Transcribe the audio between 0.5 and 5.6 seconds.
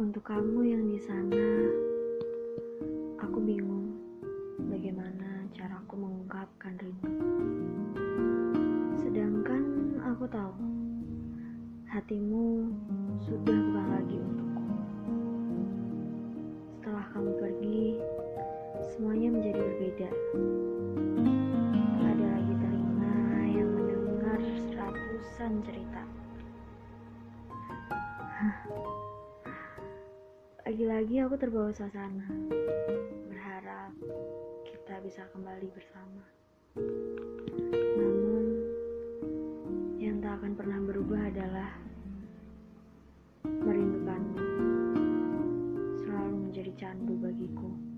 yang di sana, aku bingung bagaimana